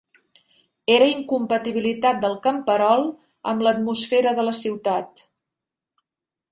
Era 0.93 1.09
incompatibilitat 1.09 2.23
del 2.23 2.33
camperol 2.47 3.07
amb 3.53 3.63
l'atmosfera 3.67 4.35
de 4.41 4.49
la 4.51 4.57
ciutat 4.65 5.25